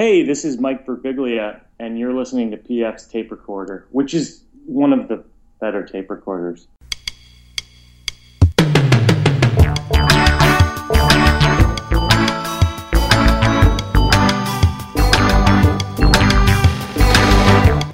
[0.00, 4.94] Hey, this is Mike Birbiglia, and you're listening to PF's tape recorder, which is one
[4.94, 5.22] of the
[5.60, 6.68] better tape recorders.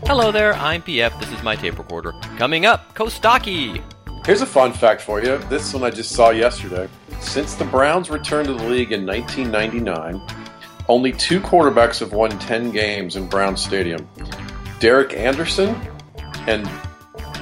[0.06, 1.18] Hello there, I'm PF.
[1.18, 2.12] This is my tape recorder.
[2.36, 3.82] Coming up, Costaki.
[4.24, 5.38] Here's a fun fact for you.
[5.48, 6.88] This one I just saw yesterday.
[7.18, 10.45] Since the Browns returned to the league in 1999,
[10.88, 14.08] only two quarterbacks have won 10 games in Brown Stadium
[14.80, 15.74] Derek Anderson
[16.46, 16.68] and.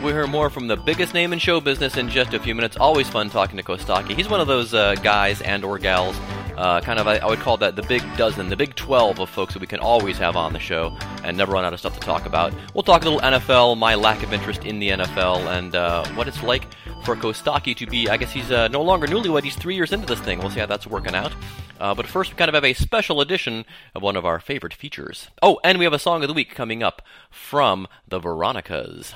[0.03, 2.77] We'll hear more from the biggest name in show business in just a few minutes.
[2.77, 4.15] Always fun talking to Costaki.
[4.15, 6.15] He's one of those uh, guys and or gals
[6.57, 9.29] uh, kind of, I, I, would call that the big dozen, the big 12 of
[9.31, 11.95] folks that we can always have on the show and never run out of stuff
[11.95, 12.53] to talk about.
[12.75, 16.29] We'll talk a little NFL, my lack of interest in the NFL, and uh, what
[16.29, 16.67] it's like
[17.05, 20.07] for Costaki to be, I guess he's uh, no longer newlywed, he's three years into
[20.07, 20.39] this thing.
[20.39, 21.33] We'll see how that's working out.
[21.81, 24.75] Uh, but first, we kind of have a special edition of one of our favorite
[24.75, 25.29] features.
[25.43, 29.15] Oh, and we have a song of the week coming up from the Veronicas.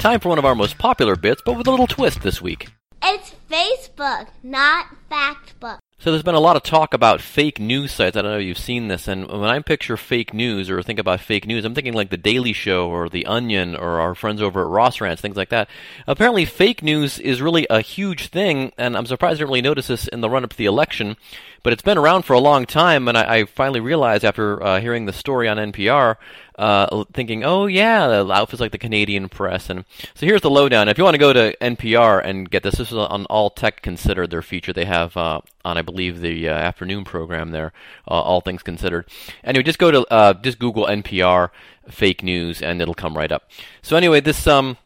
[0.00, 2.68] Time for one of our most popular bits, but with a little twist this week.
[3.02, 5.78] It's Facebook, not Factbook.
[5.98, 8.16] So there's been a lot of talk about fake news sites.
[8.16, 9.06] I don't know if you've seen this.
[9.06, 12.16] And when I picture fake news or think about fake news, I'm thinking like The
[12.16, 15.68] Daily Show or The Onion or our friends over at Ross Rants, things like that.
[16.06, 19.88] Apparently, fake news is really a huge thing, and I'm surprised I didn't really notice
[19.88, 21.18] this in the run up to the election.
[21.62, 24.80] But it's been around for a long time, and I, I finally realized after uh,
[24.80, 26.16] hearing the story on NPR
[26.60, 29.70] uh, thinking, oh yeah, Lauf is like the Canadian press.
[29.70, 30.88] And so here's the lowdown.
[30.88, 33.80] If you want to go to NPR and get this, this is on All Tech
[33.80, 37.72] Considered, their feature they have uh, on, I believe, the uh, afternoon program there,
[38.06, 39.08] uh, All Things Considered.
[39.42, 41.48] Anyway, just go to uh, just Google NPR
[41.88, 43.50] fake news, and it'll come right up.
[43.80, 44.76] So anyway, this um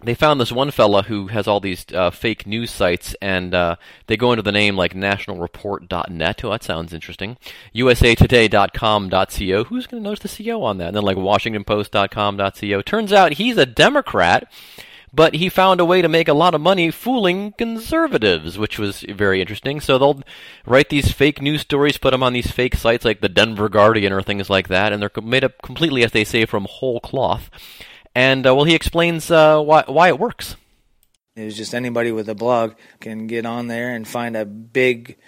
[0.00, 3.74] they found this one fella who has all these uh, fake news sites, and uh,
[4.06, 6.44] they go into the name like nationalreport.net.
[6.44, 7.36] Oh, that sounds interesting.
[7.74, 9.64] USAtoday.com.co.
[9.64, 10.88] Who's going to notice the CO on that?
[10.88, 12.82] And then like WashingtonPost.com.co.
[12.82, 14.52] Turns out he's a Democrat,
[15.12, 19.00] but he found a way to make a lot of money fooling conservatives, which was
[19.00, 19.80] very interesting.
[19.80, 20.22] So they'll
[20.64, 24.12] write these fake news stories, put them on these fake sites like the Denver Guardian
[24.12, 27.50] or things like that, and they're made up completely, as they say, from whole cloth
[28.18, 30.56] and uh, well, he explains uh, why why it works.
[31.36, 35.18] It was just anybody with a blog can get on there and find a big,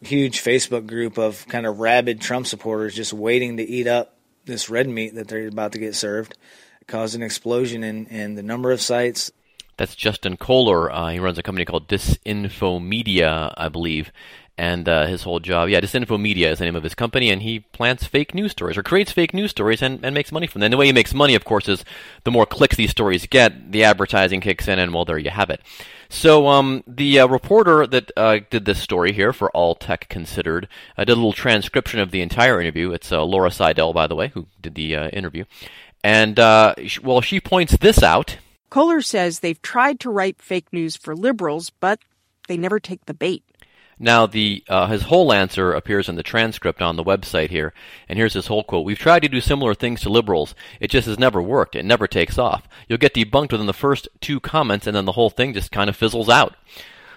[0.00, 4.16] huge Facebook group of kind of rabid Trump supporters just waiting to eat up
[4.46, 6.38] this red meat that they're about to get served.
[6.80, 9.30] It caused an explosion in, in the number of sites.
[9.76, 10.90] That's Justin Coler.
[10.90, 14.10] Uh, he runs a company called Disinformedia, I believe,
[14.58, 15.68] and uh, his whole job.
[15.68, 18.82] Yeah, Disinformedia is the name of his company, and he plants fake news stories or
[18.82, 20.66] creates fake news stories and, and makes money from them.
[20.66, 21.84] And the way he makes money, of course, is
[22.24, 25.50] the more clicks these stories get, the advertising kicks in, and well, there you have
[25.50, 25.60] it.
[26.08, 30.68] So um, the uh, reporter that uh, did this story here for All Tech Considered
[30.98, 32.92] uh, did a little transcription of the entire interview.
[32.92, 35.44] It's uh, Laura Sydell, by the way, who did the uh, interview.
[36.04, 38.36] And, well, she points this out.
[38.70, 42.00] Coler says they've tried to write fake news for liberals, but
[42.48, 43.44] they never take the bait.
[43.98, 47.72] Now, the uh, his whole answer appears in the transcript on the website here,
[48.08, 50.54] and here's his whole quote: "We've tried to do similar things to liberals.
[50.80, 51.76] It just has never worked.
[51.76, 52.68] It never takes off.
[52.88, 55.88] You'll get debunked within the first two comments, and then the whole thing just kind
[55.88, 56.54] of fizzles out."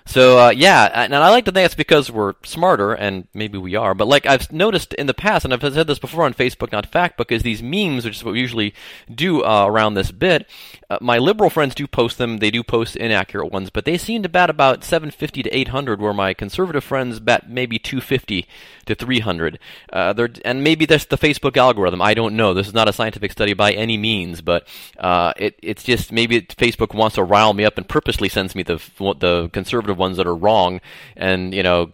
[0.08, 3.76] So uh, yeah, and I like to think that's because we're smarter, and maybe we
[3.76, 3.96] are.
[3.96, 6.92] But like I've noticed in the past, and I've said this before on Facebook, not
[6.92, 8.76] Factbook, is these memes, which is what we usually
[9.14, 10.48] do uh, around this bit.
[10.92, 14.22] Uh, my liberal friends do post them; they do post inaccurate ones, but they seem
[14.22, 18.48] to bat about 750 to 800, where my conservative friends bat maybe 250
[18.86, 19.60] to 300.
[19.92, 22.02] Uh, and maybe that's the Facebook algorithm.
[22.02, 22.54] I don't know.
[22.54, 24.68] This is not a scientific study by any means, but
[25.00, 28.62] uh, it, it's just maybe Facebook wants to rile me up and purposely sends me
[28.64, 28.80] the
[29.20, 30.82] the conservative ones that are wrong,
[31.16, 31.92] and you know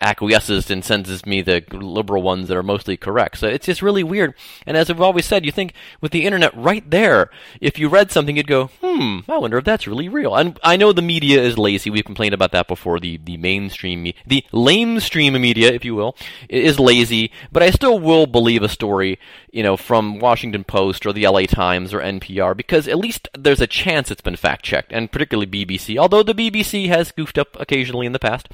[0.00, 3.38] acquiesces and sends me the liberal ones that are mostly correct.
[3.38, 4.34] So it's just really weird.
[4.66, 8.10] And as I've always said, you think with the internet right there, if you read
[8.10, 11.42] something, you'd go, "Hmm, I wonder if that's really real." And I know the media
[11.42, 11.90] is lazy.
[11.90, 13.00] We've complained about that before.
[13.00, 16.16] The the mainstream, the lamestream media, if you will,
[16.48, 17.30] is lazy.
[17.52, 19.18] But I still will believe a story,
[19.52, 23.60] you know, from Washington Post or the LA Times or NPR because at least there's
[23.60, 25.96] a chance it's been fact checked, and particularly BBC.
[25.98, 28.48] Although the BBC has goofed up occasionally in the past.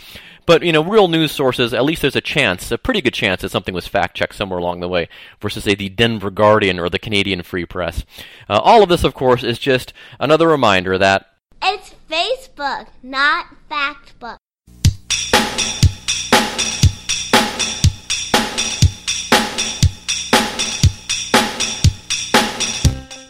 [0.47, 3.43] But, you know, real news sources, at least there's a chance, a pretty good chance
[3.43, 5.09] that something was fact checked somewhere along the way,
[5.41, 8.05] versus, say, the Denver Guardian or the Canadian Free Press.
[8.49, 11.26] Uh, all of this, of course, is just another reminder that.
[11.62, 14.37] It's Facebook, not Factbook.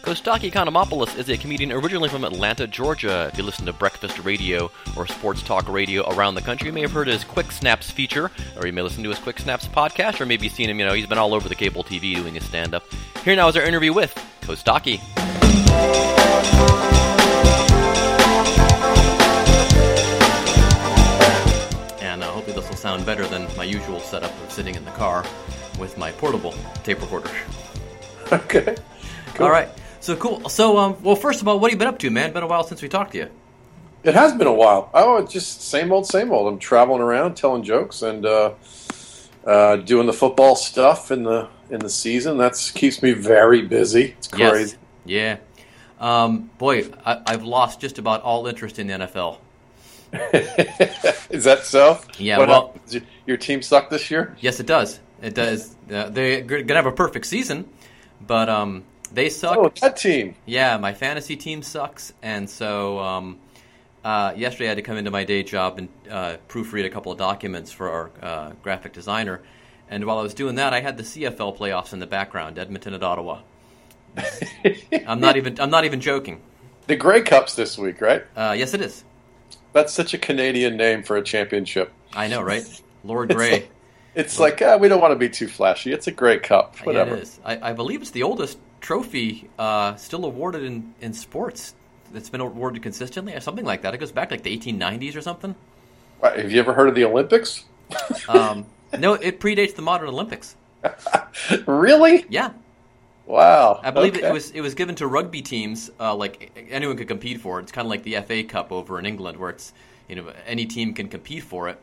[0.05, 3.27] Costaki Economopoulos is a comedian originally from Atlanta, Georgia.
[3.33, 6.81] If you listen to breakfast radio or sports talk radio around the country, you may
[6.81, 10.21] have heard his Quick Snaps feature, or you may listen to his Quick Snaps podcast,
[10.21, 12.45] or maybe seen him, you know, he's been all over the cable TV doing his
[12.45, 12.83] stand up.
[13.23, 15.01] Here now is our interview with Costaki.
[22.03, 24.91] And uh, hopefully this will sound better than my usual setup of sitting in the
[24.91, 25.25] car
[25.79, 26.53] with my portable
[26.83, 27.31] tape recorder.
[28.31, 28.75] Okay.
[29.35, 29.45] Cool.
[29.45, 29.69] All right.
[30.05, 30.47] So cool.
[30.49, 32.31] So, um, well, first of all, what have you been up to, man?
[32.31, 33.29] Been a while since we talked to you.
[34.03, 34.91] It has been a while.
[34.93, 36.47] Oh, it's just same old, same old.
[36.47, 38.53] I'm traveling around, telling jokes, and uh,
[39.47, 42.37] uh, doing the football stuff in the in the season.
[42.37, 44.13] That keeps me very busy.
[44.15, 44.77] It's crazy.
[45.05, 45.39] Yes.
[45.99, 46.23] Yeah.
[46.23, 49.39] Um, boy, I, I've lost just about all interest in the NFL.
[51.31, 51.99] Is that so?
[52.19, 52.37] Yeah.
[52.37, 53.03] What well, up?
[53.25, 54.35] your team suck this year?
[54.39, 54.99] yes, it does.
[55.23, 55.75] It does.
[55.91, 57.67] Uh, they're to have a perfect season,
[58.21, 58.83] but um,
[59.15, 59.57] they suck.
[59.57, 60.35] Oh, that team.
[60.45, 63.39] Yeah, my fantasy team sucks, and so um,
[64.03, 67.11] uh, yesterday I had to come into my day job and uh, proofread a couple
[67.11, 69.41] of documents for our uh, graphic designer.
[69.89, 72.93] And while I was doing that, I had the CFL playoffs in the background, Edmonton
[72.93, 73.41] at Ottawa.
[75.07, 75.59] I'm not even.
[75.59, 76.41] I'm not even joking.
[76.87, 78.23] The Grey Cups this week, right?
[78.35, 79.03] Uh, yes, it is.
[79.73, 81.91] That's such a Canadian name for a championship.
[82.13, 82.63] I know, right?
[83.03, 83.67] Lord Grey.
[84.15, 85.91] It's like uh, we don't want to be too flashy.
[85.91, 87.15] It's a Grey Cup, Yeah, whatever.
[87.17, 87.39] it is.
[87.43, 91.75] I, I believe it's the oldest trophy uh, still awarded in, in sports.
[92.11, 93.93] That's been awarded consistently, or something like that.
[93.93, 95.55] It goes back like the 1890s or something.
[96.19, 97.65] What, Have you ever heard of the Olympics?
[98.27, 98.65] Um,
[98.97, 100.55] no, it predates the modern Olympics.
[101.67, 102.25] really?
[102.29, 102.51] Yeah,
[103.25, 103.79] Wow.
[103.83, 104.27] I believe Okay.
[104.27, 105.89] it was it was given to rugby teams.
[105.99, 107.63] Uh, like anyone could compete for it.
[107.63, 109.73] It's kind of like the FA Cup over in England, where it's
[110.07, 111.81] you know any team can compete for it.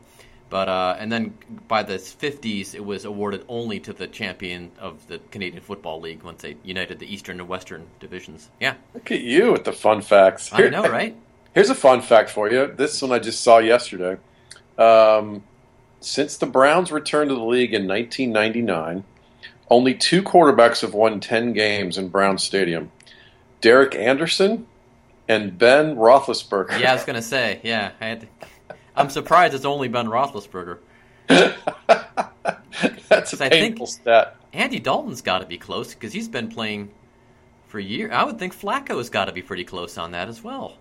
[0.53, 1.33] But uh, and then
[1.67, 6.21] by the 50s, it was awarded only to the champion of the Canadian Football League
[6.21, 8.51] once they united the Eastern and Western divisions.
[8.59, 10.53] Yeah, Look at you with the fun facts.
[10.53, 11.17] I know, right?
[11.55, 12.71] Here's a fun fact for you.
[12.71, 14.17] This one I just saw yesterday.
[14.77, 15.41] Um,
[16.01, 19.05] since the Browns returned to the league in 1999,
[19.71, 22.91] only two quarterbacks have won 10 games in Brown Stadium
[23.61, 24.67] Derek Anderson
[25.27, 26.79] and Ben Roethlisberger.
[26.79, 27.59] Yeah, I was gonna say.
[27.63, 28.27] Yeah, I had to,
[28.95, 30.79] I'm surprised it's only Ben Roethlisberger.
[31.27, 31.57] That's
[33.33, 34.35] a I think- painful stat.
[34.53, 36.91] Andy Dalton's got to be close because he's been playing
[37.67, 38.11] for years.
[38.13, 40.77] I would think Flacco's got to be pretty close on that as well.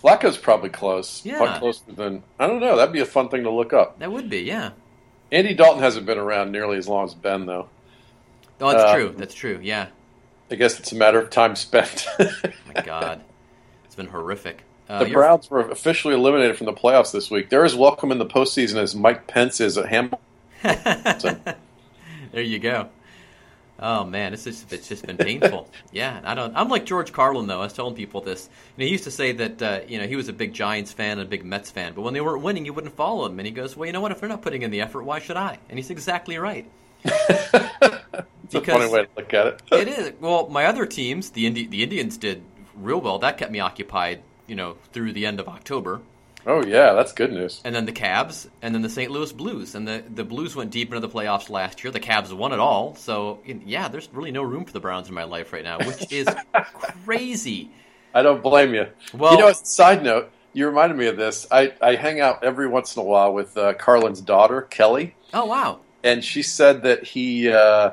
[0.00, 1.24] Flacco's probably close.
[1.24, 1.58] Yeah.
[1.58, 2.76] Closer than I don't know.
[2.76, 3.98] That'd be a fun thing to look up.
[3.98, 4.70] That would be, yeah.
[5.32, 7.68] Andy Dalton hasn't been around nearly as long as Ben, though.
[8.60, 9.14] Oh, that's Uh, true.
[9.16, 9.58] That's true.
[9.60, 9.88] Yeah.
[10.52, 12.06] I guess it's a matter of time spent.
[12.20, 13.24] My God,
[13.84, 14.62] it's been horrific.
[14.88, 17.50] Uh, the Browns were officially eliminated from the playoffs this week.
[17.50, 20.18] They're as welcome in the postseason as Mike Pence is at Hamilton.
[22.32, 22.88] there you go.
[23.78, 25.68] Oh man, it's just it's just been painful.
[25.92, 26.56] yeah, I don't.
[26.56, 27.60] I'm like George Carlin though.
[27.60, 28.48] I was telling people this.
[28.78, 31.22] He used to say that uh, you know he was a big Giants fan and
[31.26, 33.38] a big Mets fan, but when they weren't winning, he wouldn't follow them.
[33.38, 34.12] And he goes, "Well, you know what?
[34.12, 36.66] If they're not putting in the effort, why should I?" And he's exactly right.
[38.46, 39.62] It's a Because- funny way to look at it.
[39.72, 40.12] it is.
[40.20, 42.42] Well, my other teams, the Indi- the Indians did
[42.76, 43.18] real well.
[43.18, 46.00] That kept me occupied, you know, through the end of October.
[46.48, 47.60] Oh yeah, that's good news.
[47.64, 49.10] And then the Cavs, and then the St.
[49.10, 51.90] Louis Blues, and the the Blues went deep into the playoffs last year.
[51.90, 52.94] The Cavs won it all.
[52.94, 56.12] So yeah, there's really no room for the Browns in my life right now, which
[56.12, 56.28] is
[57.04, 57.70] crazy.
[58.14, 58.86] I don't blame you.
[59.12, 61.46] Well- you know, side note, you reminded me of this.
[61.50, 65.44] I, I hang out every once in a while with uh, Carlin's daughter, Kelly, Oh
[65.46, 67.90] wow, and she said that he uh,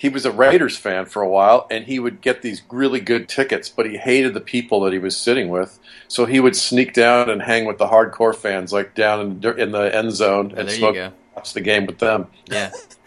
[0.00, 3.28] he was a Raiders fan for a while, and he would get these really good
[3.28, 5.78] tickets, but he hated the people that he was sitting with,
[6.08, 9.72] so he would sneak down and hang with the hardcore fans, like down in, in
[9.72, 10.96] the end zone, Oh, and smoke,
[11.36, 12.28] watch the game with them.
[12.46, 12.72] yeah,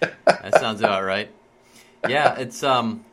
[0.00, 1.30] that sounds about right.
[2.08, 3.04] Yeah, it's um.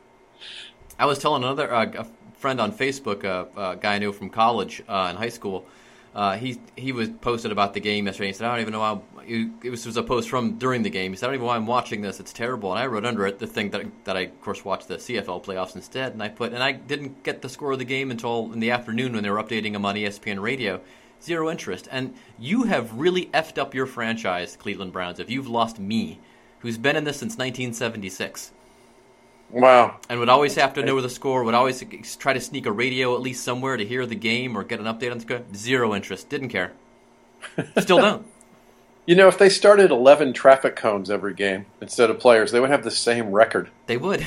[0.98, 2.06] I was telling another uh, a
[2.38, 5.66] friend on Facebook, uh, a guy I knew from college uh, in high school.
[6.14, 8.28] Uh, he he was posted about the game yesterday.
[8.28, 10.90] He said, "I don't even know how." It was, was a post from during the
[10.90, 11.12] game.
[11.12, 12.18] He said, "I don't even know why I'm watching this.
[12.18, 14.88] It's terrible." And I wrote under it the thing that that I of course watched
[14.88, 16.12] the CFL playoffs instead.
[16.12, 18.70] And I put and I didn't get the score of the game until in the
[18.70, 20.80] afternoon when they were updating him on ESPN Radio.
[21.22, 21.88] Zero interest.
[21.90, 25.18] And you have really effed up your franchise, Cleveland Browns.
[25.18, 26.20] If you've lost me,
[26.60, 28.52] who's been in this since 1976
[29.50, 29.96] Wow.
[30.10, 31.82] and would always have to know the score, would always
[32.18, 34.86] try to sneak a radio at least somewhere to hear the game or get an
[34.86, 35.42] update on the score.
[35.54, 36.28] Zero interest.
[36.28, 36.72] Didn't care.
[37.78, 38.26] Still don't.
[39.06, 42.68] You know, if they started 11 traffic cones every game instead of players, they would
[42.68, 43.70] have the same record.
[43.86, 44.26] They would.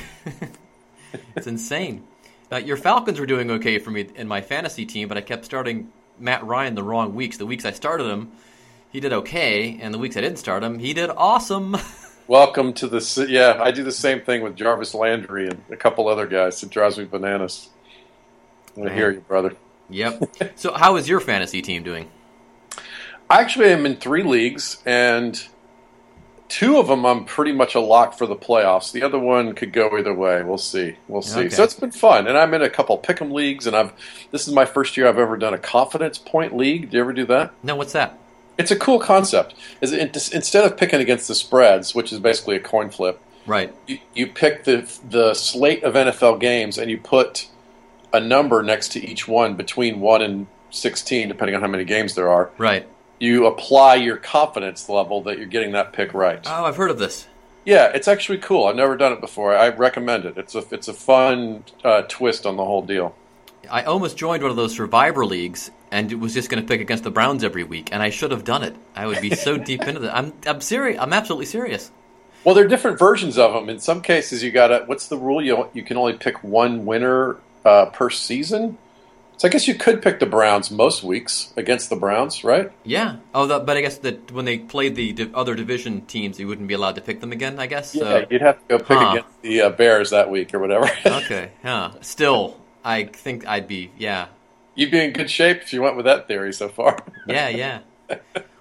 [1.35, 2.03] it's insane.
[2.51, 5.45] Uh, your Falcons were doing okay for me in my fantasy team, but I kept
[5.45, 7.37] starting Matt Ryan the wrong weeks.
[7.37, 8.31] The weeks I started him,
[8.91, 11.77] he did okay, and the weeks I didn't start him, he did awesome.
[12.27, 13.61] Welcome to the yeah.
[13.61, 16.61] I do the same thing with Jarvis Landry and a couple other guys.
[16.63, 17.69] It drives me bananas.
[18.77, 18.93] I Man.
[18.93, 19.15] hear uh-huh.
[19.15, 19.55] you, brother.
[19.89, 20.35] Yep.
[20.55, 22.09] so, how is your fantasy team doing?
[23.29, 25.41] I actually am in three leagues, and
[26.47, 28.91] two of them I'm pretty much a lock for the playoffs.
[28.91, 30.43] The other one could go either way.
[30.43, 30.97] We'll see.
[31.07, 31.41] We'll see.
[31.41, 31.49] Okay.
[31.49, 33.93] So it's been fun, and I'm in a couple pick'em leagues, and I've
[34.31, 36.91] this is my first year I've ever done a confidence point league.
[36.91, 37.53] Do you ever do that?
[37.63, 38.17] No, what's that?
[38.57, 39.55] It's a cool concept.
[39.81, 43.73] Is it, instead of picking against the spreads, which is basically a coin flip, Right.
[43.87, 47.47] you, you pick the the slate of NFL games and you put
[48.13, 52.13] a number next to each one between one and sixteen, depending on how many games
[52.15, 52.51] there are.
[52.57, 52.87] Right.
[53.19, 56.39] You apply your confidence level that you're getting that pick right.
[56.45, 57.27] Oh, I've heard of this.
[57.65, 58.65] Yeah, it's actually cool.
[58.65, 59.55] I've never done it before.
[59.55, 60.37] I recommend it.
[60.37, 63.15] It's a it's a fun uh, twist on the whole deal.
[63.69, 66.81] I almost joined one of those Survivor leagues and it was just going to pick
[66.81, 68.75] against the Browns every week, and I should have done it.
[68.95, 70.15] I would be so deep into that.
[70.15, 70.99] I'm I'm serious.
[70.99, 71.91] I'm absolutely serious.
[72.43, 73.69] Well, there are different versions of them.
[73.69, 74.83] In some cases, you got to.
[74.87, 75.41] What's the rule?
[75.43, 78.77] You you can only pick one winner uh, per season.
[79.37, 82.71] So I guess you could pick the Browns most weeks against the Browns, right?
[82.83, 83.15] Yeah.
[83.33, 86.47] Oh, the, but I guess that when they played the div- other division teams, you
[86.47, 87.57] wouldn't be allowed to pick them again.
[87.59, 87.95] I guess.
[87.95, 89.09] Yeah, So, you'd have to go pick Huh.
[89.13, 90.87] against the uh, Bears that week or whatever.
[91.07, 91.51] okay.
[91.63, 91.89] Huh.
[92.01, 93.89] Still, I think I'd be.
[93.97, 94.27] Yeah.
[94.75, 96.97] You'd be in good shape if you went with that theory so far.
[97.27, 97.49] Yeah.
[97.49, 97.79] Yeah.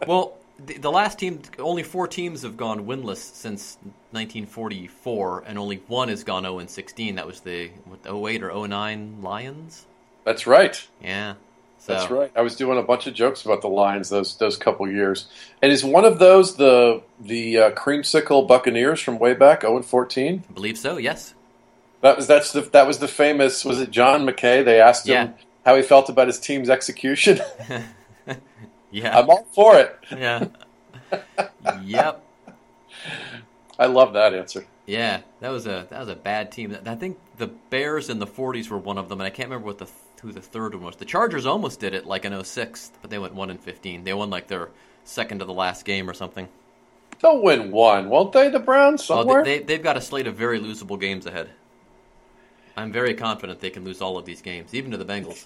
[0.06, 3.78] well, the, the last team, only four teams have gone winless since
[4.12, 7.14] 1944, and only one has gone 0 16.
[7.16, 9.86] That was the what, 08 or 09 Lions.
[10.24, 10.86] That's right.
[11.02, 11.34] Yeah.
[11.78, 12.30] So, That's right.
[12.36, 15.28] I was doing a bunch of jokes about the Lions those those couple years.
[15.62, 20.44] And is one of those the the uh, creamsicle Buccaneers from way back 0 14?
[20.46, 20.98] I believe so.
[20.98, 21.34] Yes.
[22.02, 24.62] That was that's the that was the famous was it John McKay?
[24.62, 25.32] They asked him Yeah.
[25.64, 27.40] How he felt about his team's execution.
[28.90, 29.16] Yeah.
[29.16, 29.96] I'm all for it.
[30.10, 30.46] yeah.
[31.84, 32.24] yep.
[33.78, 34.66] I love that answer.
[34.86, 36.76] Yeah, that was a that was a bad team.
[36.84, 39.66] I think the Bears in the 40s were one of them, and I can't remember
[39.66, 39.88] what the
[40.20, 40.96] who the third one was.
[40.96, 44.04] The Chargers almost did it like in 06, but they went one and 15.
[44.04, 44.70] They won like their
[45.04, 46.48] second to the last game or something.
[47.22, 48.48] They'll win one, won't they?
[48.48, 49.44] The Browns oh, somewhere.
[49.44, 51.50] they, they they've got a slate of very losable games ahead.
[52.76, 55.44] I'm very confident they can lose all of these games, even to the Bengals.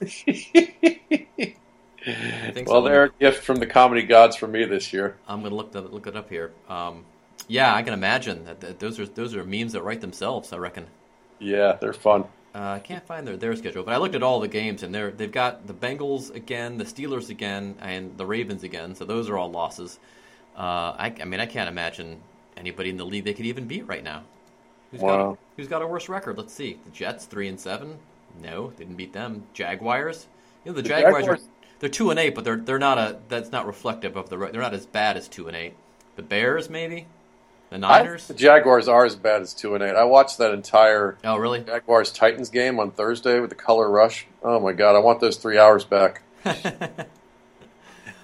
[2.07, 2.83] Well, so.
[2.83, 5.17] they're a gift from the comedy gods for me this year.
[5.27, 6.53] I'm gonna look the, look it up here.
[6.69, 7.05] Um,
[7.49, 10.53] yeah, I can imagine that, that those are those are memes that write themselves.
[10.53, 10.87] I reckon.
[11.39, 12.25] Yeah, they're fun.
[12.55, 14.95] Uh, I can't find their, their schedule, but I looked at all the games, and
[14.95, 18.95] they're they've got the Bengals again, the Steelers again, and the Ravens again.
[18.95, 19.99] So those are all losses.
[20.57, 22.21] Uh, I, I mean, I can't imagine
[22.57, 24.23] anybody in the league they could even beat right now.
[24.95, 26.39] Who's got a, who's got a worse record?
[26.39, 26.79] Let's see.
[26.85, 27.99] The Jets three and seven.
[28.43, 29.45] No, didn't beat them.
[29.53, 30.27] Jaguars.
[30.65, 31.49] You know the, The Jaguars, Jaguars- are
[31.81, 34.63] they're two and eight, but they're they're not a that's not reflective of the they're
[34.63, 35.75] not as bad as two and eight.
[36.17, 37.07] The Bears maybe.
[37.71, 38.29] The Niners.
[38.29, 39.97] the Jaguars are as bad as two and eight.
[39.97, 41.61] I watched that entire oh really?
[41.61, 44.27] Jaguars Titans game on Thursday with the color rush.
[44.43, 46.23] Oh my god, I want those three hours back.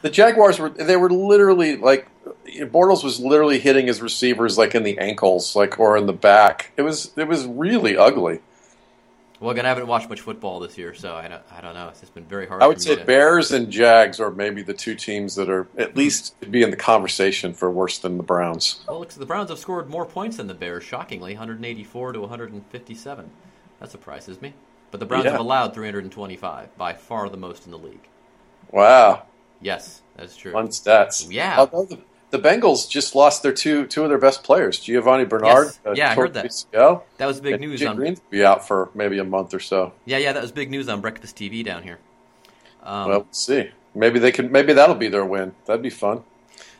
[0.03, 2.09] The Jaguars were they were literally like
[2.67, 6.73] Bortles was literally hitting his receivers like in the ankles, like or in the back.
[6.77, 8.41] It was it was really ugly.
[9.41, 11.89] Well, again, I haven't watched much football this year, so I don't, I don't know.
[11.89, 12.63] It's just been very hard.
[12.63, 15.97] I would say to- Bears and Jags are maybe the two teams that are at
[15.97, 18.83] least be in the conversation for worse than the Browns.
[18.87, 23.31] Well, the Browns have scored more points than the Bears, shockingly, 184 to 157.
[23.79, 24.53] That surprises me.
[24.91, 25.31] But the Browns Yeah.
[25.31, 28.09] have allowed 325, by far the most in the league.
[28.71, 29.23] Wow,
[29.63, 30.53] Yes, that's true.
[30.53, 31.27] fun stats.
[31.31, 31.57] Yeah.
[31.61, 31.99] Although the,
[32.31, 35.69] the Bengals just lost their two two of their best players, Giovani Bernard.
[35.85, 35.97] Yes.
[35.97, 36.47] Yeah, I heard that.
[36.47, 39.61] ACL, That was big news Jay on Green's be out for maybe a month or
[39.61, 39.93] so.
[40.05, 40.33] yeah, yeah.
[40.33, 41.99] That was big news on Breakfast TV down here.
[42.83, 43.71] Um, well, we'll see.
[43.95, 44.51] Maybe they can.
[44.53, 45.53] Maybe that'll be their win.
[45.67, 46.23] That'd be fun.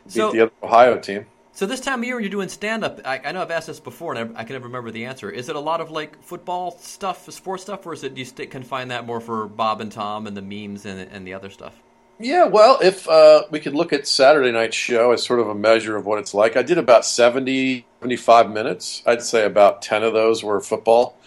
[0.05, 1.27] Beat So- the other Ohio team.
[1.53, 3.67] so this time of year, when you're doing stand up, I, I know I've asked
[3.67, 5.29] this before, and I, I can never remember the answer.
[5.31, 8.25] Is it a lot of like football stuff, sports stuff, or is it do you
[8.25, 11.51] stick, confine that more for Bob and Tom and the memes and, and the other
[11.51, 11.75] stuff?
[12.23, 15.55] Yeah, well, if uh, we could look at Saturday night's show as sort of a
[15.55, 19.03] measure of what it's like, I did about 70, 75 minutes.
[19.07, 21.19] I'd say about 10 of those were football.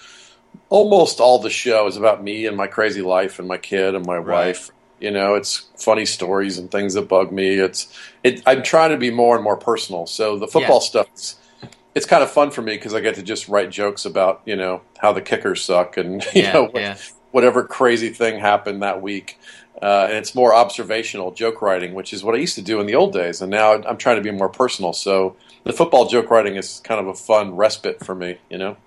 [0.69, 4.05] Almost all the show is about me and my crazy life and my kid and
[4.05, 4.57] my Right.
[4.57, 4.71] wife.
[4.99, 7.55] You know, it's funny stories and things that bug me.
[7.59, 10.07] It's it, I'm trying to be more and more personal.
[10.07, 10.81] So the football Yeah.
[10.81, 11.37] stuff, is,
[11.95, 14.55] it's kind of fun for me because I get to just write jokes about you
[14.55, 16.97] know how the kickers suck and you Yeah, know what, yeah.
[17.31, 19.39] whatever crazy thing happened that week.
[19.83, 22.87] Uh, and it's more observational joke writing, which is what I used to do in
[22.87, 23.41] the old days.
[23.41, 24.93] And now I'm trying to be more personal.
[24.93, 25.35] So
[25.65, 28.77] the football joke writing is kind of a fun respite for me, you know?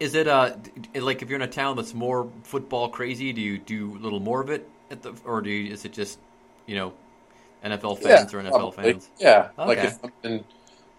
[0.00, 0.56] Is it uh
[0.94, 4.20] like if you're in a town that's more football crazy, do you do a little
[4.20, 6.18] more of it at the, or do you, is it just
[6.66, 6.92] you know
[7.64, 8.74] NFL fans or NFL probably.
[8.74, 9.10] fans?
[9.18, 9.50] Yeah.
[9.64, 9.86] Like Okay.
[9.86, 10.44] if I'm in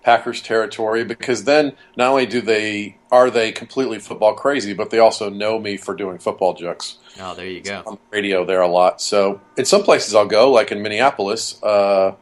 [0.07, 4.99] Packers territory because then not only do they are they completely football crazy, but they
[4.99, 7.83] also know me for doing football jokes Oh, there you go.
[7.85, 9.01] on the radio there a lot.
[9.01, 12.15] So in some places I'll go, like in Minneapolis, uh,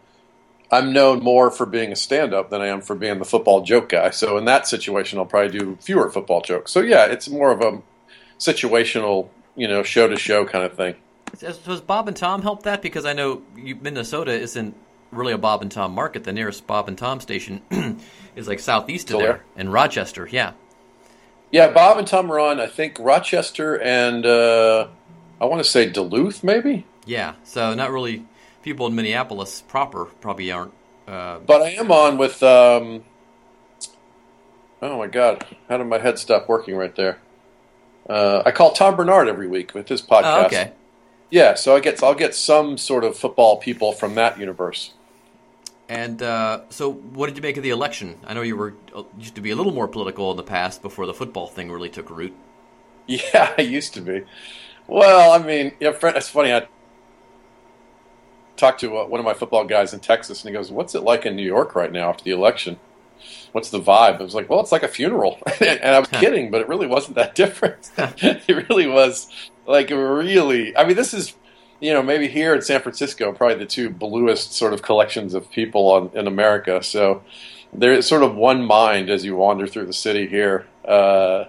[0.72, 3.90] I'm known more for being a stand-up than I am for being the football joke
[3.90, 4.10] guy.
[4.10, 6.72] So in that situation, I'll probably do fewer football jokes.
[6.72, 7.84] So yeah, it's more of a
[8.40, 10.96] situational, you know, show to show kind of thing.
[11.40, 12.82] Does, does Bob and Tom help that?
[12.82, 14.76] Because I know you, Minnesota isn't
[15.16, 16.24] really a Bob and Tom market.
[16.24, 17.62] The nearest Bob and Tom station
[18.36, 19.44] is like southeast of there there?
[19.58, 20.28] in Rochester.
[20.32, 20.54] Yeah.
[21.52, 22.60] Yeah, Bob and Tom are on.
[22.60, 24.88] I think Rochester and uh,
[25.40, 26.86] I want to say Duluth, maybe.
[27.06, 27.36] Yeah.
[27.44, 28.26] So not really
[28.64, 30.74] people in Minneapolis proper probably aren't.
[31.08, 32.42] Uh, But I am on with.
[32.44, 33.04] Um,
[34.82, 35.46] oh my God!
[35.70, 37.20] How did my head stop working right there?
[38.10, 40.24] Uh, I call Tom Bernard every week with his podcast.
[40.26, 40.72] oh, okay.
[41.30, 44.94] Yeah, so I get I'll get some sort of football people from that universe.
[45.88, 48.18] And uh, so, what did you make of the election?
[48.26, 50.82] I know you were uh, used to be a little more political in the past
[50.82, 52.34] before the football thing really took root.
[53.08, 54.24] Yeah, I used to be.
[54.88, 56.52] Well, I mean, yeah, friend, it's funny.
[56.52, 56.68] I
[58.58, 61.04] talked to uh, one of my football guys in Texas, and he goes, "What's it
[61.04, 62.80] like in New York right now after the election?
[63.52, 66.50] What's the vibe?" I was like, "Well, it's like a funeral," and I was kidding,
[66.50, 67.92] but it really wasn't that different.
[67.98, 69.28] it really was
[69.68, 70.76] like really.
[70.76, 71.36] I mean, this is.
[71.80, 75.50] You know, maybe here in San Francisco, probably the two bluest sort of collections of
[75.52, 76.82] people on, in America.
[76.82, 77.24] So
[77.74, 80.66] there's sort of one mind as you wander through the city here.
[80.86, 81.46] Uh,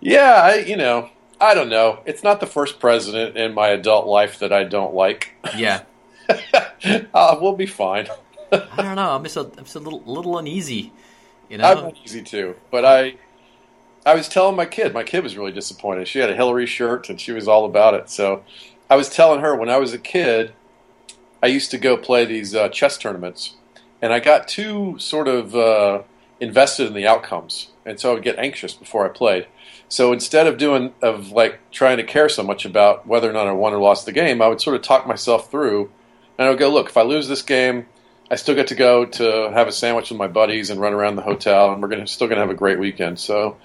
[0.00, 1.10] yeah, I, you know,
[1.40, 2.00] I don't know.
[2.06, 5.34] It's not the first president in my adult life that I don't like.
[5.56, 5.82] Yeah.
[7.14, 8.08] uh, we'll be fine.
[8.52, 9.10] I don't know.
[9.10, 10.92] I'm just a, I'm just a little little uneasy.
[11.48, 13.16] You know, I'm uneasy too, but I,
[14.04, 14.92] I was telling my kid.
[14.92, 16.08] My kid was really disappointed.
[16.08, 18.08] She had a Hillary shirt and she was all about it.
[18.08, 18.42] So,
[18.88, 20.52] I was telling her when I was a kid,
[21.42, 23.54] I used to go play these uh, chess tournaments,
[24.00, 26.02] and I got too sort of uh,
[26.40, 29.46] invested in the outcomes, and so I would get anxious before I played.
[29.88, 33.46] So instead of doing of like trying to care so much about whether or not
[33.46, 35.90] I won or lost the game, I would sort of talk myself through,
[36.38, 37.86] and I would go, look, if I lose this game,
[38.30, 41.16] I still get to go to have a sandwich with my buddies and run around
[41.16, 43.18] the hotel, and we're gonna still gonna have a great weekend.
[43.18, 43.56] So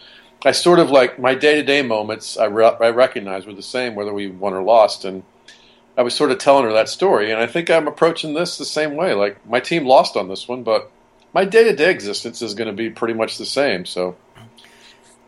[0.44, 2.38] I sort of like my day to day moments.
[2.38, 5.24] I, re- I recognize were the same whether we won or lost, and
[5.98, 7.32] I was sort of telling her that story.
[7.32, 9.14] And I think I'm approaching this the same way.
[9.14, 10.90] Like my team lost on this one, but
[11.34, 13.86] my day to day existence is going to be pretty much the same.
[13.86, 14.16] So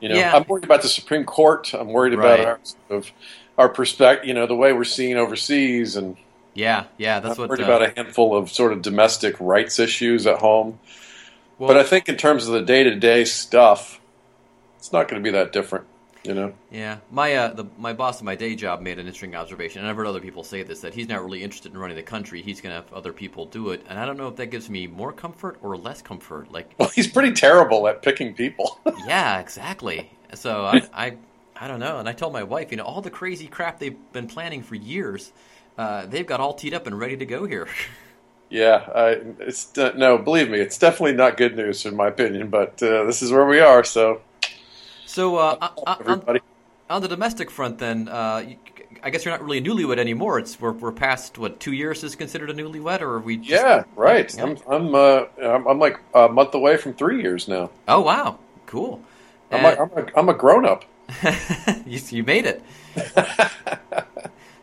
[0.02, 0.36] you know, Yeah.
[0.36, 1.74] I'm worried about the Supreme Court.
[1.74, 2.40] I'm worried Right.
[2.40, 3.12] about our sort of
[3.58, 4.28] our perspective.
[4.28, 6.18] You know, the way we're seen overseas, and
[6.56, 7.20] Yeah, yeah.
[7.20, 7.50] That's I'm what.
[7.52, 10.80] worried uh, about a handful of sort of domestic rights issues at home.
[11.60, 14.00] well, but I think in terms of the day to day stuff,
[14.84, 15.86] it's not going to be that different.
[16.26, 16.54] You know.
[16.70, 19.90] Yeah, my uh, the, my boss at my day job made an interesting observation, and
[19.90, 22.42] I've heard other people say this that he's not really interested in running the country.
[22.42, 24.70] He's going to have other people do it, and I don't know if that gives
[24.70, 26.52] me more comfort or less comfort.
[26.52, 28.78] Like, Well, he's pretty terrible at picking people.
[29.08, 30.12] yeah, exactly.
[30.34, 31.18] So I, I
[31.56, 33.98] I don't know, and I told my wife, you know, all the crazy crap they've
[34.12, 35.32] been planning for years,
[35.78, 37.70] uh, they've got all teed up and ready to go here.
[38.50, 39.08] yeah, I,
[39.40, 42.50] it's uh, no, believe me, it's definitely not good news in my opinion.
[42.50, 43.86] But uh, this is where we are.
[43.86, 44.22] So
[45.14, 46.40] So uh, on, on,
[46.90, 48.44] on the domestic front, then uh,
[49.04, 50.40] I guess you're not really a newlywed anymore.
[50.40, 53.38] It's we're, we're past what two years is considered a newlywed, or are we?
[53.38, 54.36] Just, yeah, right.
[54.36, 54.44] Yeah.
[54.44, 57.70] I'm I'm uh, I'm, I'm like a month away from three years now.
[57.88, 59.04] Oh wow, cool.
[59.52, 60.84] I'm And- a, I'm a, I'm a grown up.
[61.86, 62.64] you, you made it.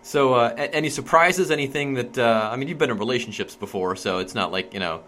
[0.02, 1.52] so, uh, any surprises?
[1.52, 4.80] Anything that uh, I mean, you've been in relationships before, so it's not like you
[4.80, 5.02] know.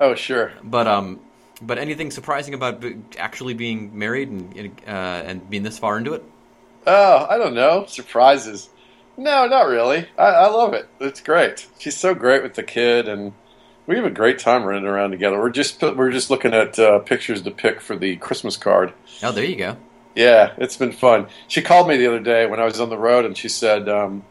[0.00, 0.50] Oh sure.
[0.64, 1.20] But um,
[1.60, 2.84] but anything surprising about
[3.18, 6.24] actually being married and uh, and being this far into it?
[6.86, 7.86] Oh, I don't know.
[7.86, 8.68] Surprises.
[9.16, 10.06] No, not really.
[10.16, 10.88] I, I love it.
[11.00, 11.66] It's great.
[11.78, 13.32] She's so great with the kid, and
[13.86, 15.38] we have a great time running around together.
[15.40, 18.92] We're just we're just looking at uh, pictures to pick for the Christmas card.
[19.22, 19.76] Oh, there you go.
[20.14, 21.26] Yeah, it's been fun.
[21.48, 23.88] She called me the other day when I was on the road, and she said,
[23.88, 24.24] um,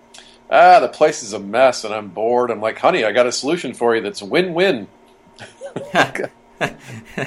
[0.49, 3.31] "Ah, the place is a mess, and I'm bored." I'm like, "Honey, I got a
[3.31, 4.87] solution for you that's win-win."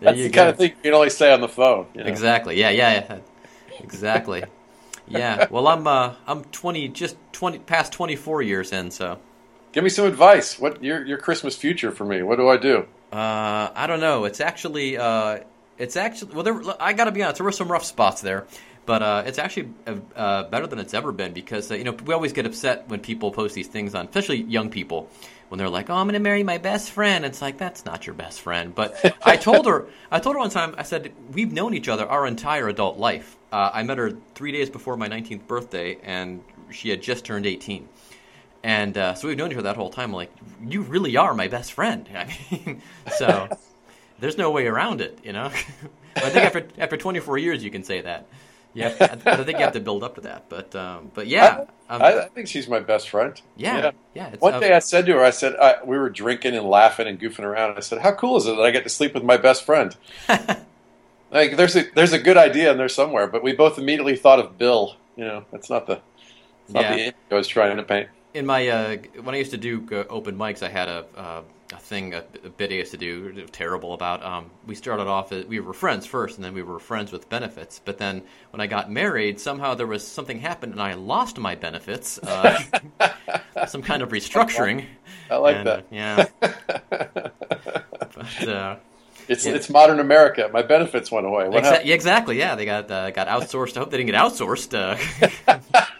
[0.00, 0.40] That's you the go.
[0.40, 1.86] kind of thing you can only say on the phone.
[1.94, 2.06] you know?
[2.06, 2.58] Exactly.
[2.58, 2.70] Yeah.
[2.70, 3.04] Yeah.
[3.08, 3.18] yeah.
[3.80, 4.44] Exactly.
[5.06, 5.46] yeah.
[5.50, 9.18] Well, I'm uh, I'm 20, just 20, past 24 years in, so.
[9.72, 10.58] Give me some advice.
[10.58, 12.22] What your your Christmas future for me?
[12.22, 12.86] What do I do?
[13.12, 14.24] Uh, I don't know.
[14.24, 15.40] It's actually, uh,
[15.76, 16.34] it's actually.
[16.34, 17.38] Well, there, I got to be honest.
[17.38, 18.46] There were some rough spots there,
[18.86, 21.92] but uh, it's actually uh, uh, better than it's ever been because uh, you know
[21.92, 25.10] we always get upset when people post these things on, especially young people,
[25.48, 28.06] when they're like, "Oh, I'm going to marry my best friend." It's like that's not
[28.06, 28.74] your best friend.
[28.74, 32.06] But I told her, I told her one time, I said we've known each other
[32.06, 33.36] our entire adult life.
[33.52, 37.46] Uh, I met her three days before my 19th birthday, and she had just turned
[37.46, 37.88] 18.
[38.62, 40.10] And uh, so we've known each other that whole time.
[40.10, 40.32] I'm like,
[40.66, 42.08] you really are my best friend.
[42.14, 42.82] I mean,
[43.16, 43.48] so
[44.18, 45.52] there's no way around it, you know.
[46.16, 48.26] I think after after 24 years, you can say that.
[48.76, 50.50] Yeah, I think you have to build up to that.
[50.50, 53.40] But um, but yeah, um, I, I, think she's my best friend.
[53.56, 53.90] Yeah, yeah.
[54.14, 56.68] yeah One uh, day I said to her, I said I, we were drinking and
[56.68, 57.78] laughing and goofing around.
[57.78, 59.96] I said, "How cool is it that I get to sleep with my best friend?"
[61.30, 64.40] like there's a there's a good idea in there somewhere, but we both immediately thought
[64.40, 64.96] of Bill.
[65.16, 66.02] You know, that's not the
[66.68, 66.94] not yeah.
[66.94, 68.10] the image I was trying to paint.
[68.34, 71.42] In my uh, when I used to do uh, open mics, I had a uh,
[71.72, 74.24] a thing a, a bit used to do terrible about.
[74.24, 77.28] Um, we started off as, we were friends first, and then we were friends with
[77.28, 77.80] benefits.
[77.84, 81.54] But then when I got married, somehow there was something happened, and I lost my
[81.54, 82.18] benefits.
[82.18, 82.60] Uh,
[83.66, 84.86] some kind of restructuring.
[85.30, 85.78] I like and, that.
[85.78, 86.26] Uh, yeah.
[88.14, 88.76] but, uh,
[89.28, 89.54] it's yeah.
[89.54, 90.48] it's modern America.
[90.52, 91.46] My benefits went away.
[91.46, 92.38] Exa- exactly.
[92.38, 93.76] Yeah, they got uh, got outsourced.
[93.76, 94.72] I hope they didn't get outsourced.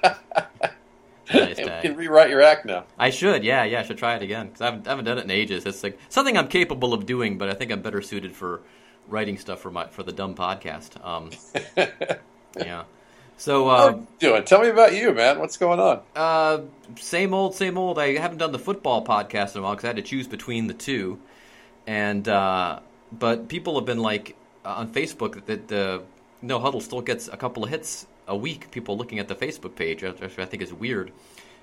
[2.17, 2.25] Uh.
[2.25, 2.85] nice you can rewrite your act now.
[2.99, 5.19] I should, yeah, yeah, I should try it again because I haven't, I haven't done
[5.19, 5.67] it in ages.
[5.67, 8.63] It's like something I'm capable of doing, but I think I'm better suited for
[9.09, 11.05] writing stuff for my for the dumb podcast.
[11.05, 11.31] Um,
[12.57, 12.85] yeah.
[13.39, 14.45] So, uh, doing?
[14.45, 15.39] Tell me about you, man.
[15.39, 16.01] What's going on?
[16.15, 16.63] Uh,
[16.99, 17.99] same old, same old.
[17.99, 20.67] I haven't done the football podcast in a while because I had to choose between
[20.67, 21.21] the two,
[21.87, 22.81] and uh,
[23.13, 26.03] but people have been like on Facebook that the
[26.41, 29.77] No Huddle still gets a couple of hits a week people looking at the Facebook
[29.77, 31.13] page, which I think is weird.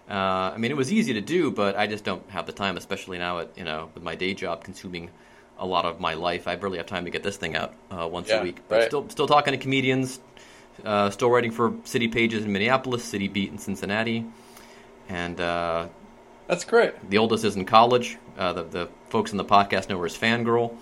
[0.10, 2.78] Uh, I mean, it was easy to do, but I just don't have the time,
[2.78, 5.10] especially now at you know with my day job consuming
[5.58, 6.48] a lot of my life.
[6.48, 8.60] I barely have time to get this thing out uh, once yeah, a week.
[8.68, 8.88] But right.
[8.88, 10.20] still, still talking to comedians.
[10.84, 14.26] Uh, still writing for city pages in Minneapolis, City Beat in Cincinnati,
[15.08, 15.88] and uh,
[16.48, 17.10] that's great.
[17.10, 18.18] The oldest is in college.
[18.38, 20.76] Uh, the, the folks in the podcast know her as Fangirl.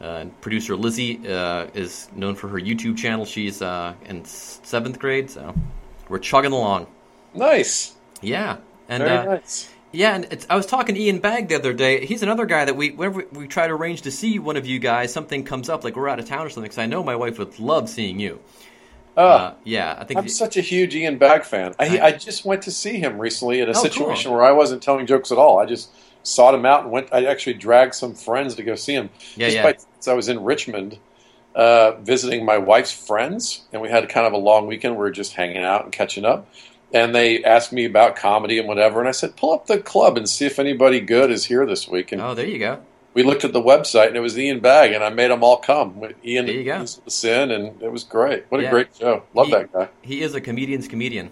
[0.00, 3.24] Uh, producer Lizzie uh, is known for her YouTube channel.
[3.24, 5.54] She's uh, in seventh grade, so
[6.08, 6.86] we're chugging along.
[7.34, 7.94] Nice.
[8.20, 9.70] Yeah, and very uh, nice.
[9.90, 12.04] Yeah, and I was talking to Ian Bagg the other day.
[12.04, 14.78] He's another guy that we, whenever we try to arrange to see one of you
[14.78, 16.64] guys, something comes up, like we're out of town or something.
[16.64, 18.38] Because I know my wife would love seeing you.
[19.16, 21.74] Uh, yeah, I think I'm such a huge Ian Bagg fan.
[21.78, 24.38] I, I, just went to see him recently in a oh, situation cool.
[24.38, 25.58] where I wasn't telling jokes at all.
[25.58, 25.90] I just
[26.22, 27.08] sought him out and went.
[27.12, 29.10] I actually dragged some friends to go see him.
[29.34, 29.72] Yeah, yeah.
[30.06, 30.98] I was in Richmond
[31.56, 34.94] uh, visiting my wife's friends, and we had kind of a long weekend.
[34.94, 36.48] We were just hanging out and catching up.
[36.92, 40.16] And they asked me about comedy and whatever, and I said, "Pull up the club
[40.16, 42.80] and see if anybody good is here this week." And oh, there you go.
[43.14, 45.58] We looked at the website, and it was Ian Bagg, and I made them all
[45.58, 46.02] come.
[46.24, 46.80] Ian there you go.
[46.80, 48.46] was in, and it was great.
[48.48, 48.68] What yeah.
[48.68, 49.22] a great show!
[49.34, 49.88] Love he, that guy.
[50.02, 51.30] He is a comedian's comedian.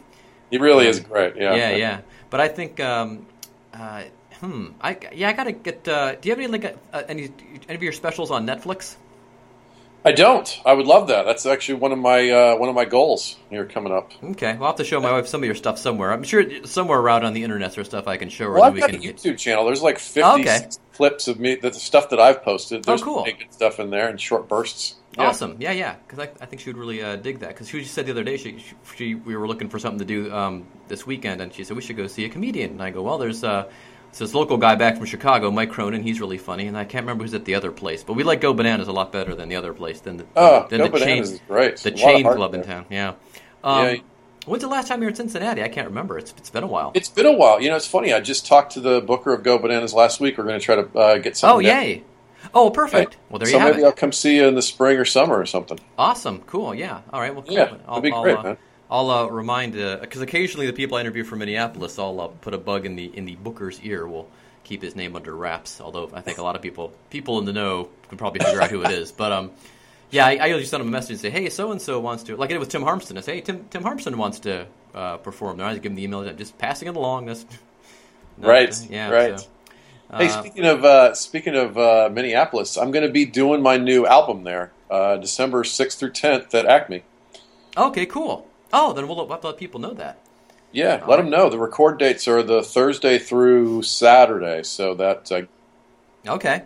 [0.50, 1.36] He really is great.
[1.36, 2.00] Yeah, yeah, yeah.
[2.28, 3.26] But I think um,
[3.72, 4.02] uh,
[4.40, 4.68] Hmm.
[4.80, 5.30] I yeah.
[5.30, 5.88] I gotta get.
[5.88, 7.30] Uh, do you have any like uh, any
[7.68, 8.96] any of your specials on Netflix?
[10.06, 10.60] I don't.
[10.64, 11.26] I would love that.
[11.26, 14.12] That's actually one of my uh, one of my goals here coming up.
[14.22, 16.12] Okay, well, I'll have to show my wife some of your stuff somewhere.
[16.12, 18.52] I'm sure somewhere around on the internet or stuff I can show her.
[18.52, 19.38] Well, I've we got can a YouTube get...
[19.38, 19.64] channel.
[19.64, 20.68] There's like 50 oh, okay.
[20.92, 22.84] clips of me, the stuff that I've posted.
[22.84, 23.24] There's oh, cool.
[23.24, 24.94] good stuff in there and short bursts.
[25.18, 25.24] Yeah.
[25.24, 25.56] Awesome.
[25.58, 25.96] Yeah, yeah.
[26.06, 27.48] Because I, I think she would really uh, dig that.
[27.48, 28.62] Because she said the other day she,
[28.94, 31.82] she, we were looking for something to do um, this weekend, and she said we
[31.82, 32.72] should go see a comedian.
[32.72, 33.42] And I go, well, there's.
[33.42, 33.68] Uh,
[34.16, 37.02] so this local guy back from Chicago, Mike Cronin, he's really funny, and I can't
[37.02, 39.50] remember who's at the other place, but we like Go Bananas a lot better than
[39.50, 41.76] the other place than the oh, than Go the Bananas chain, great.
[41.76, 42.86] the chain club in town.
[42.88, 43.12] Yeah.
[43.62, 43.96] Um, yeah.
[44.46, 45.62] When's the last time you were in Cincinnati?
[45.62, 46.16] I can't remember.
[46.16, 46.92] It's it's been a while.
[46.94, 47.60] It's been a while.
[47.60, 48.14] You know, it's funny.
[48.14, 50.38] I just talked to the booker of Go Bananas last week.
[50.38, 51.66] We're going to try to uh, get something.
[51.66, 52.02] Oh, yay!
[52.54, 53.18] Oh, perfect.
[53.28, 53.72] Well, there so you have it.
[53.72, 53.86] maybe it.
[53.86, 55.78] I'll come see you in the spring or summer or something.
[55.98, 56.40] Awesome.
[56.46, 56.74] Cool.
[56.74, 57.02] Yeah.
[57.12, 57.34] All right.
[57.34, 57.54] Well, cool.
[57.54, 58.56] Yeah, I'll, that'd be I'll, great, uh, man.
[58.90, 62.58] I'll uh, remind because occasionally the people I interview from Minneapolis, I'll uh, put a
[62.58, 64.06] bug in the in the booker's ear.
[64.06, 64.28] We'll
[64.64, 65.80] keep his name under wraps.
[65.80, 68.70] Although I think a lot of people people in the know can probably figure out
[68.70, 69.12] who it is.
[69.12, 69.50] But um,
[70.10, 72.24] yeah, I, I usually send him a message and say, "Hey, so and so wants
[72.24, 73.18] to." Like I did with Tim Harmston.
[73.18, 75.96] I say, "Hey, Tim Tim Harmston wants to uh, perform." There, I just give him
[75.96, 76.20] the email.
[76.20, 77.26] I'm just passing it along.
[77.26, 77.44] That's
[78.38, 78.90] right.
[78.90, 79.10] yeah.
[79.10, 79.40] Right.
[79.40, 79.46] So,
[80.16, 83.76] hey, uh, speaking of uh, speaking of uh, Minneapolis, I'm going to be doing my
[83.76, 87.02] new album there, uh, December 6th through 10th at Acme.
[87.76, 88.46] Okay, cool.
[88.72, 90.18] Oh, then we'll to let people know that.
[90.72, 91.22] Yeah, All let right.
[91.22, 91.48] them know.
[91.48, 95.46] The record dates are the Thursday through Saturday, so that I
[96.28, 96.62] Okay.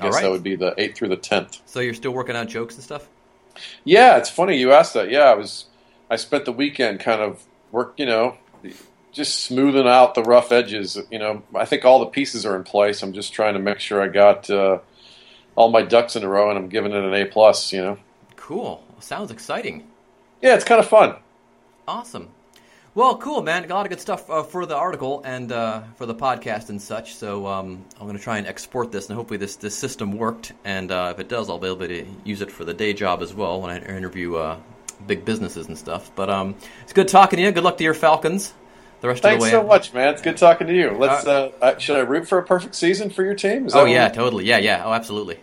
[0.00, 0.22] All guess right.
[0.24, 1.60] that would be the 8th through the 10th.
[1.66, 3.08] So you're still working on jokes and stuff?
[3.84, 5.10] Yeah, it's funny you asked that.
[5.10, 5.66] Yeah, I was.
[6.10, 8.36] I spent the weekend kind of work, you know,
[9.12, 10.98] just smoothing out the rough edges.
[11.10, 13.02] You know, I think all the pieces are in place.
[13.02, 14.78] I'm just trying to make sure I got uh,
[15.56, 17.72] all my ducks in a row, and I'm giving it an A plus.
[17.72, 17.98] You know.
[18.36, 18.84] Cool.
[19.00, 19.86] Sounds exciting.
[20.42, 21.16] Yeah, it's kind of fun.
[21.88, 22.28] Awesome.
[22.96, 23.62] Well, cool, man.
[23.62, 26.70] Got a lot of good stuff uh, for the article and uh, for the podcast
[26.70, 27.14] and such.
[27.14, 30.52] So um, I'm going to try and export this, and hopefully this, this system worked.
[30.64, 33.22] And uh, if it does, I'll be able to use it for the day job
[33.22, 34.58] as well when I interview uh,
[35.06, 36.10] big businesses and stuff.
[36.16, 37.52] But um, it's good talking to you.
[37.52, 38.54] Good luck to your Falcons.
[39.00, 39.62] The rest Thanks of the way.
[39.62, 40.08] so much, man.
[40.14, 40.90] It's good talking to you.
[40.92, 41.26] Let's.
[41.26, 43.66] Uh, uh, should I root for a perfect season for your team?
[43.66, 44.44] Is Oh yeah, totally.
[44.46, 44.82] Yeah, yeah.
[44.86, 45.38] Oh, absolutely.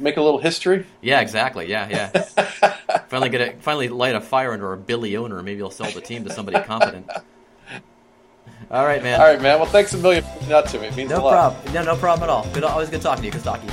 [0.00, 0.86] Make a little history.
[1.00, 1.66] Yeah, exactly.
[1.68, 2.68] Yeah, yeah.
[3.08, 5.42] finally get a finally light a fire under a Billy owner.
[5.42, 7.10] Maybe he'll sell the team to somebody competent.
[8.70, 9.20] All right, man.
[9.20, 9.58] All right, man.
[9.58, 10.86] Well, thanks a million for out to me.
[10.86, 11.32] It means a No lot.
[11.54, 11.74] problem.
[11.74, 12.46] No, no problem at all.
[12.54, 13.70] Good, always good talking to you, Costaki.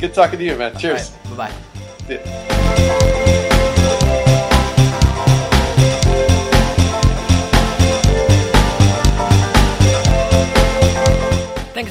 [0.00, 0.76] Good talking to you, man.
[0.76, 1.10] Cheers.
[1.34, 1.50] Bye
[2.08, 3.00] bye.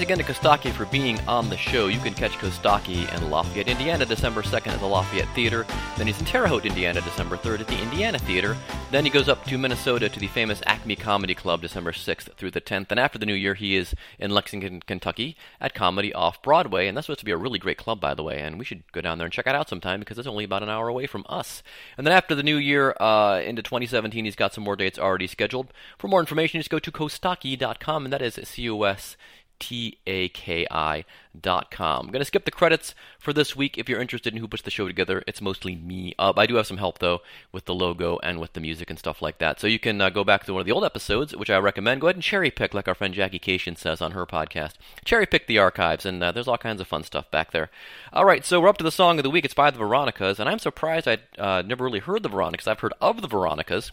[0.03, 1.87] Again to Costaki for being on the show.
[1.87, 5.65] You can catch Costaki in Lafayette, Indiana, December 2nd at the Lafayette Theater.
[5.97, 8.57] Then he's in Terre Haute, Indiana, December 3rd at the Indiana Theater.
[8.91, 12.51] Then he goes up to Minnesota to the famous Acme Comedy Club, December 6th through
[12.51, 12.87] the 10th.
[12.89, 16.87] And after the new year, he is in Lexington, Kentucky at Comedy Off Broadway.
[16.87, 18.41] And that's supposed to be a really great club, by the way.
[18.41, 20.63] And we should go down there and check it out sometime because it's only about
[20.63, 21.63] an hour away from us.
[21.97, 25.27] And then after the new year, uh, into 2017, he's got some more dates already
[25.27, 25.71] scheduled.
[25.97, 29.15] For more information, just go to costaki.com, and that is C O S
[29.59, 31.05] T-A-K-I
[31.39, 32.05] dot com.
[32.05, 33.77] I'm going to skip the credits for this week.
[33.77, 36.13] If you're interested in who puts the show together, it's mostly me.
[36.19, 38.99] Uh, I do have some help, though, with the logo and with the music and
[38.99, 39.59] stuff like that.
[39.59, 42.01] So you can uh, go back to one of the old episodes, which I recommend.
[42.01, 44.73] Go ahead and cherry pick, like our friend Jackie Kashian says on her podcast.
[45.05, 47.69] Cherry pick the archives, and uh, there's all kinds of fun stuff back there.
[48.11, 49.45] All right, so we're up to the song of the week.
[49.45, 52.67] It's by the Veronicas, and I'm surprised I'd uh, never really heard the Veronicas.
[52.67, 53.91] I've heard of the Veronicas.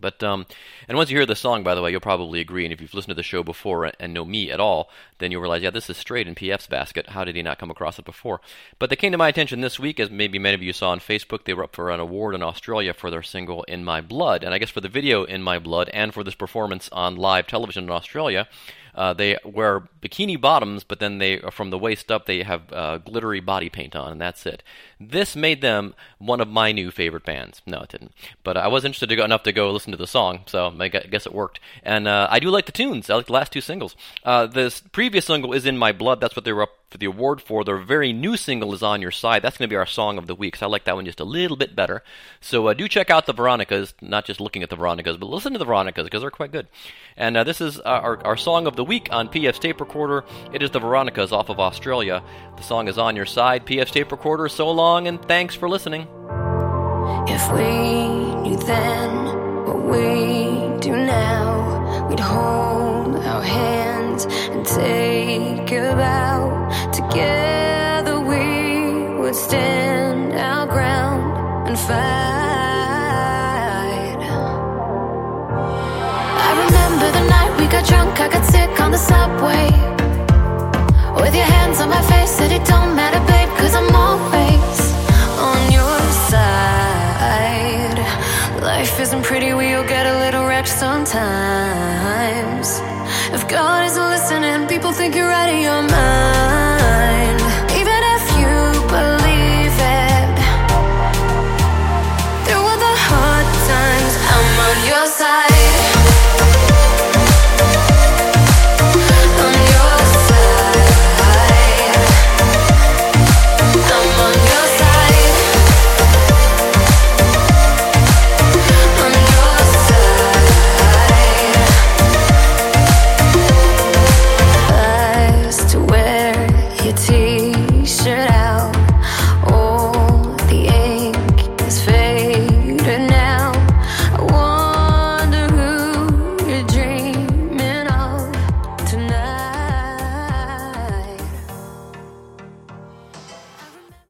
[0.00, 0.46] But um,
[0.86, 2.64] and once you hear the song, by the way, you'll probably agree.
[2.64, 5.40] And if you've listened to the show before and know me at all, then you'll
[5.40, 7.08] realize, yeah, this is straight in PF's basket.
[7.08, 8.40] How did he not come across it before?
[8.78, 11.00] But they came to my attention this week, as maybe many of you saw on
[11.00, 11.44] Facebook.
[11.44, 14.54] They were up for an award in Australia for their single "In My Blood," and
[14.54, 17.84] I guess for the video "In My Blood" and for this performance on live television
[17.84, 18.48] in Australia.
[18.94, 22.98] Uh, they wear bikini bottoms, but then they, from the waist up, they have uh,
[22.98, 24.62] glittery body paint on, and that's it.
[25.00, 27.62] This made them one of my new favorite bands.
[27.66, 28.12] No, it didn't.
[28.42, 30.88] But I was interested to go, enough to go listen to the song, so I
[30.88, 31.60] guess it worked.
[31.82, 33.10] And uh, I do like the tunes.
[33.10, 33.96] I like the last two singles.
[34.24, 37.06] Uh, this previous single is "In My Blood." That's what they were up for the
[37.06, 37.64] award for.
[37.64, 40.26] Their very new single is "On Your Side." That's going to be our song of
[40.26, 40.56] the week.
[40.56, 42.02] So I like that one just a little bit better.
[42.40, 43.94] So uh, do check out the Veronicas.
[44.00, 46.68] Not just looking at the Veronicas, but listen to the Veronicas because they're quite good.
[47.16, 50.24] And uh, this is our, our song of the week on PF's tape recorder.
[50.52, 52.22] It is the Veronicas off of Australia.
[52.56, 54.48] The song is "On Your Side." PF's tape recorder.
[54.48, 56.06] So long, and thanks for listening.
[57.28, 58.08] If we
[58.42, 66.57] knew then what we do now, we'd hold our hands and take a vow.
[67.10, 71.96] Together we would stand our ground and fight.
[76.46, 79.70] I remember the night we got drunk, I got sick on the subway.
[81.22, 84.78] With your hands on my face, said it don't matter, babe, cause I'm always
[85.40, 87.98] on your side.
[88.62, 91.28] Life isn't pretty, we all get a little wrecked sometimes.
[93.32, 96.67] If God isn't listening, people think you're out of your mind.